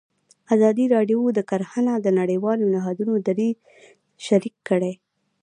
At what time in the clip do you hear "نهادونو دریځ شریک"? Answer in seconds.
2.75-4.55